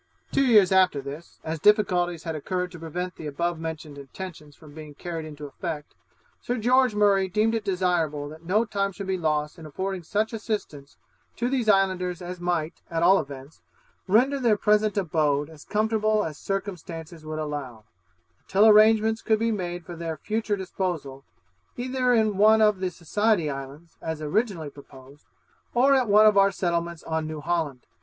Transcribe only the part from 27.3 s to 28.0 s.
Holland.